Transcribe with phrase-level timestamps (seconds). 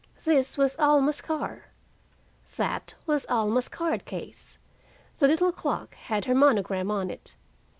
[0.25, 1.65] This was Alma's car;
[2.57, 4.57] that was Alma's card case;
[5.19, 7.35] the little clock had her monogram on it.